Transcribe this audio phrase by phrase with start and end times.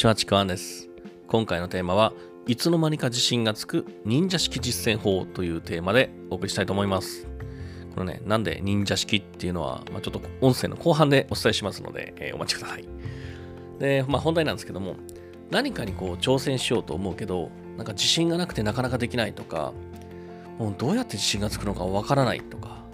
[0.00, 0.88] ちは、ちくわんです。
[1.28, 2.14] 今回のテーマは、
[2.46, 7.26] いつの間にか自信がつく忍者式実践法というテーマでお送りしたいと思います。
[7.94, 12.88] このね、なんで忍者式っていうのは、まあ、ちょっと音声の後半でお伝えしますので、えーお待ちください。
[13.78, 14.96] で、まあ本題なんですけども、
[15.50, 19.74] 何かにこう挑戦しようと思うけど、なんか自信がなくてなかなかできないとか、
[20.58, 22.86] もうどうやって自信がつくのかわからないとか、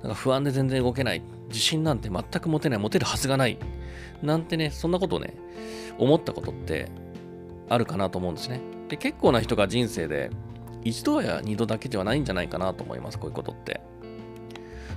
[0.00, 3.58] なんか不安で全然動けない、自信なんて全く持てない、持てるはずがない、
[4.22, 5.34] なんてね、そんなことをね、
[5.98, 6.88] 思ったことって
[7.68, 8.60] あるかなと思うんですね。
[8.88, 10.30] で、結構な人が人生で
[10.84, 13.80] 一度や二度だけではないんじゃないかなと思います、こういうことって。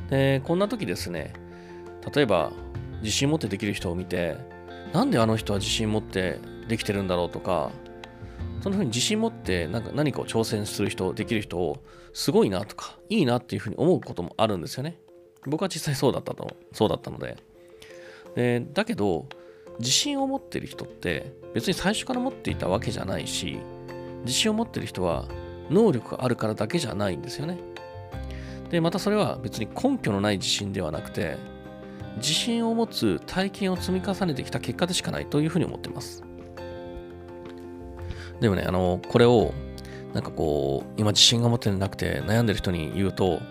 [0.10, 1.34] で、こんな時ですね、
[2.14, 2.52] 例えば
[3.02, 4.38] 自信持ってできる人を見て、
[4.94, 7.72] なんであの人は自信持ってできてるんだろうとか、
[8.62, 11.78] そんな風に自信持ってなんか何かを挑戦する人、できる人を
[12.14, 15.00] すごいなとか、いいなっていう風に思うこともあるんですよね。
[15.48, 17.38] 僕は実際そうだったと、そうだったので。
[18.40, 19.28] でだけど、
[19.80, 23.60] 自信を持ってる人って別に最初から持っていたわけじゃないし、
[24.22, 25.26] 自信を持ってる人は
[25.70, 27.58] 能力があるからだけじゃないんですよね。
[28.70, 31.36] で、またそれは別に根拠のない自信ではなくて、
[32.16, 36.24] 自信を持つ体験を積み重ねてきた結果でしかないというふうに思ってます。
[38.40, 39.54] でもね、あの、これを、
[40.14, 43.42] なんかこう、今自信が持ってなくて悩んでる人に言うと、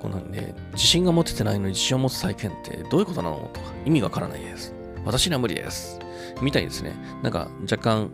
[0.00, 3.50] このね、自信が持ててないのに自信を持つ体験ってどういうことなの？
[3.52, 4.74] とか意味がわからないです。
[5.04, 5.98] 私には無理です。
[6.42, 8.10] みたいですね、なんか若干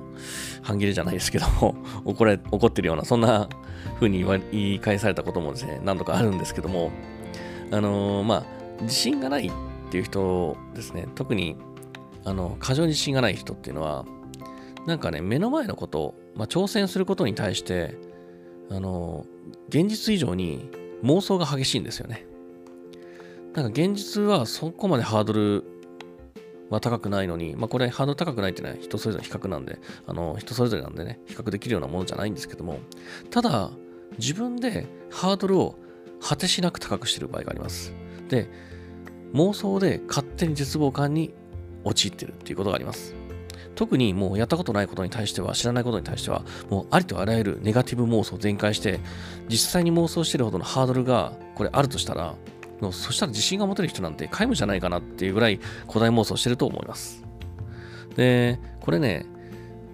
[0.62, 3.48] 半切れじゃないですけども、 怒れ怒ってるような、そんな
[3.94, 6.90] 風に言わ言い返されたこともですね、何度かあるんですけども、
[7.70, 8.44] あのーまあ、
[8.82, 9.52] 自信がないっ
[9.90, 11.56] ていう人ですね、特に、
[12.24, 14.04] あの、過剰に自信がない人っていうのは、
[14.86, 17.96] なんかね、目の前のこと、まあ、挑戦することに対して、
[18.70, 19.26] あの
[19.68, 20.68] 現実以上に
[21.02, 22.26] 妄想が激しいんですよね。
[23.54, 25.64] なんか現実はそこまでハードル
[26.68, 32.78] は高くないのに、まあこれハードル高くないっていうのは人それぞれ比較なんで、あの人それぞれなんでね、比較できるようなものじゃないんですけども、
[33.30, 33.70] ただ
[34.18, 35.78] 自分でハードルを
[36.20, 37.94] 果てしなく高くしてる場合があります。
[38.28, 38.48] で、
[39.32, 41.32] 妄想で勝手に絶望感に
[41.84, 43.14] 陥ってるっていうことがあります。
[43.74, 49.00] 特にもうやったことないことに対しては、知らないことに対しては、もうありとあらゆるネガティブ妄想を全開して、
[49.48, 52.34] 実際に妄想してるほどのハードルがこれあるとしたら、
[52.80, 55.58] もうそしたら自信が持てる人なんて皆無じゃないかなっていうぐらい
[55.88, 57.24] 古代妄想してると思います。
[58.16, 59.26] で、これね、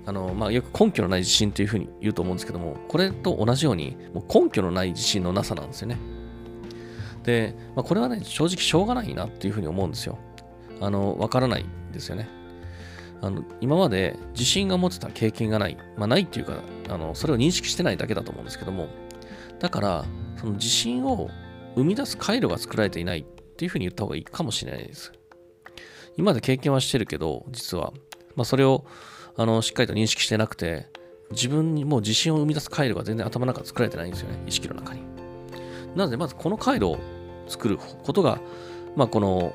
[0.04, 5.98] あの、まあ、よく根拠のない自信っていうふうに言うと思うんですけども、これと同じように、もう根拠のない自信のなさなんですよね。
[7.22, 10.18] で、まあ、これはね、正直しょうがないなっていうふうに思うんですよ。
[10.80, 12.28] あの、わからないですよね。
[13.22, 18.88] あの今まで自信が持てた経験がない、まあ、ないっていうかあの、それを認識してないだけだと思うんですけども、
[19.60, 20.05] だから、
[20.37, 21.31] その自信を
[21.77, 25.12] 生み出す回路が作られていないっていうふうに言った方がいいかもしれないです。
[26.16, 27.93] 今まで経験はしてるけど、実は、
[28.34, 28.84] まあ、それを
[29.37, 30.89] あのしっかりと認識してなくて、
[31.31, 35.00] 自分にもう自信を生み出す回路が全然頭の中作られてないんですよね、意識の中に。
[35.94, 36.99] なので、まずこの回路を
[37.47, 38.41] 作ることが、
[38.97, 39.54] まあ、この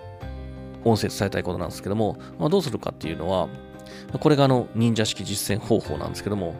[0.89, 3.49] 音声伝えたいことなんですけども、まあ、どうするかっていうのは、
[4.19, 6.55] これがあの忍者式実践方法なんですけども、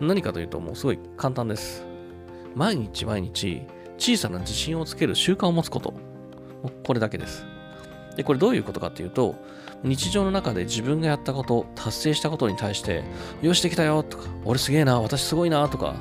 [0.00, 1.84] 何かというともうすごい簡単です。
[2.54, 3.62] 毎日毎日
[3.98, 5.94] 小さな自信をつける習慣を持つこと。
[6.84, 7.46] これだけです。
[8.16, 9.36] で、これどういうことかっていうと、
[9.84, 13.04] 日常の中で自分がやったこと、達成したことに対して、
[13.42, 15.94] よしできたよとか、俺すげえな、私すごいなとか、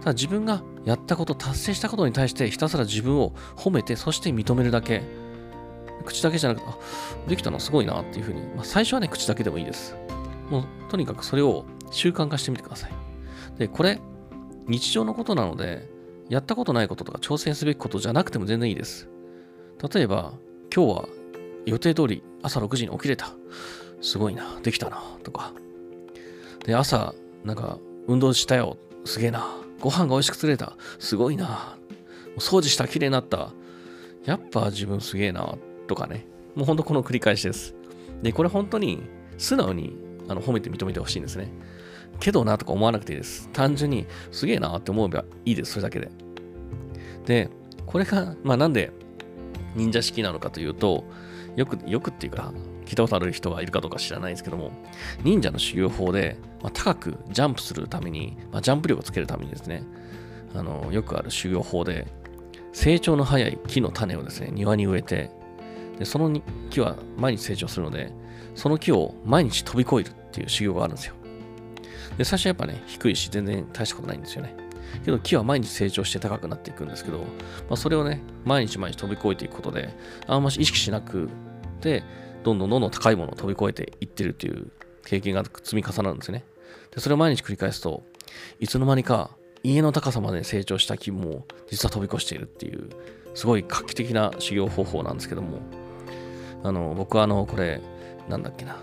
[0.00, 5.02] ただ自分がやったこと、達成したことに対してひたすら自分を褒めて、そして認めるだけ。
[6.04, 6.76] 口だけじゃなくて、あ、
[7.28, 9.96] できたのすごいなっていうふうに、まあ、最初はね、口だけでもいいです。
[10.50, 12.92] もう、とにかくそれを習慣化してみてください。
[13.58, 14.00] で、これ、
[14.66, 15.88] 日常のことなので、
[16.28, 19.08] やったことないこととか挑戦すべきことじゃなくても全然いいです。
[19.92, 20.34] 例えば、
[20.74, 21.08] 今日は
[21.66, 23.30] 予定通り朝6時に起きれた。
[24.00, 24.58] すごいな。
[24.62, 25.02] できたな。
[25.22, 25.52] とか。
[26.64, 27.14] で、朝、
[27.44, 27.78] なんか、
[28.08, 28.76] 運動したよ。
[29.04, 29.46] すげえな。
[29.80, 30.76] ご飯が美味しく作れた。
[30.98, 31.76] すごいな。
[32.38, 32.88] 掃除した。
[32.88, 33.52] 綺麗になった。
[34.24, 35.56] やっぱ自分すげえな。
[35.86, 36.26] とかね。
[36.54, 37.74] もうほんとこの繰り返しです。
[38.22, 39.02] で、これ本当に
[39.38, 39.96] 素直に
[40.28, 41.48] あの褒めて認めてほしいんですね。
[42.18, 43.48] けどなとか思わなくていいです。
[43.52, 45.72] 単純にすげえなって思えばいいです。
[45.72, 46.10] それだけで。
[47.26, 47.50] で、
[47.84, 48.92] これが、まあなんで
[49.74, 51.04] 忍者式なのかというと、
[51.56, 52.52] よく、よくっていうか、
[52.86, 54.70] 聞いたことある人がいるかどうか知らないですけども、
[55.22, 59.82] 忍者の修行法で、まあ、高くジャンプするために、まあ、ジャンプ力をつけるためにですね、
[60.54, 62.06] あの、よくある修行法で、
[62.72, 65.30] 成長の早い木の種をですね、庭に植えて、
[65.98, 66.40] で、その
[66.70, 68.12] 木は毎日成長するので、
[68.54, 71.14] その木を毎日飛び越えるっていう修行があるんですよ。
[72.18, 74.54] で、最初はやっぱね、低いし、全然大したことないんですよね。
[75.04, 77.24] けど木は毎日成長して高くなっていくんですけど、ま
[77.70, 79.94] あ、それをね、毎日毎日飛び越えていくことで、
[80.26, 81.28] あんまし意識しなく
[81.80, 82.02] て、
[82.44, 84.70] どんどんどんどん高いものを飛び越えていってるっていう
[85.04, 86.44] 経験が積み重なるんですよね。
[86.94, 88.04] で、それを毎日繰り返すと、
[88.60, 89.30] いつの間にか
[89.62, 92.88] 家の高さまで成長した気も実は飛び越しているっていう、
[93.34, 95.58] すごい画期的な修行方法なんですけども、
[96.66, 97.80] あの、僕はあの、これ、
[98.28, 98.76] なんだっけな、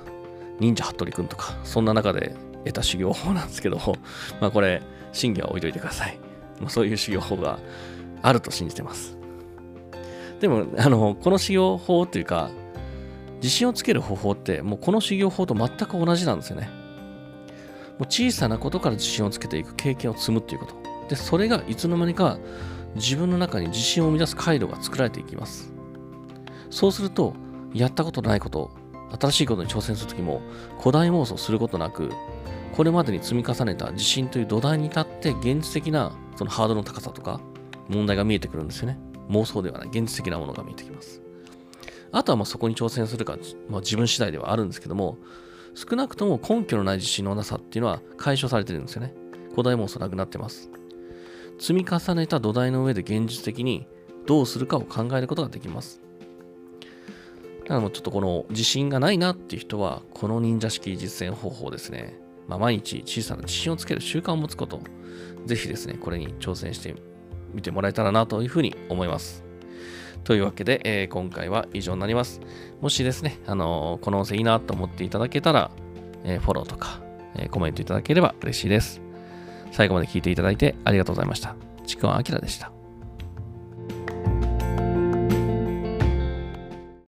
[0.59, 2.33] 忍者服部くんとか、そんな中で
[2.63, 3.77] 得た修行法なんですけど、
[4.39, 4.81] まあこれ、
[5.12, 6.18] 真偽は置いといてください。
[6.62, 7.59] まあ、そういう修行法が
[8.21, 9.18] あると信じてます。
[10.39, 12.51] でも、あの、この修行法というか、
[13.41, 16.69] 自信をつける方法って、もうこの修行法と全く同じなんですよね。
[18.00, 20.75] もう小さなことから自信をつけていく経験を積むっていうこと。
[21.09, 22.38] で、それがいつの間にか
[22.95, 25.74] 自分の中に自信を生み出す回路が作られていきます。
[26.69, 27.33] そうすると、
[27.74, 28.72] やったことないこと、
[29.20, 30.42] 新しいことに挑戦するときも、
[30.80, 32.10] 古代妄想することなく、
[32.75, 37.40] これまでに積み重ねた自信という土台に立って、現実的なそのハードルの高さとか、
[37.88, 39.00] 問題が見えてくるんですよね。
[39.30, 41.22] 妄想ではない、現実的なものが見えてきます。
[42.12, 43.38] あとはまあそこに挑戦するか、
[43.70, 45.18] まあ、自分次第ではあるんですけども、
[45.74, 49.16] 少なくとも根拠のない自信のなさっていうのは解消されてるんですよね。
[49.52, 50.70] 古代妄想なくなってます。
[51.60, 53.88] 積み重ねた土台の上で現実的に
[54.28, 56.02] どうするかを考えることができます。
[57.63, 62.19] だからもうちょっとこの自信がないなっていう人は、この忍者式実践方法ですね。
[62.48, 64.81] まあ、毎日小さな自信をつける習慣を持つこと、
[65.45, 66.95] ぜひですね、これに挑戦して
[67.54, 69.44] みてもらえたらなというふうに思います。
[70.24, 72.42] というわけで、えー、今回は以上になります。
[72.81, 75.71] もしですね、あのー、この音声いいなと思っていただけたら、
[76.24, 77.01] えー、フォローとか、
[77.36, 79.01] えコメントいただければ嬉しいです。
[79.71, 81.56] 最後まで聞いていただいてありがとうございました。
[81.86, 82.82] ちくわあきらでした。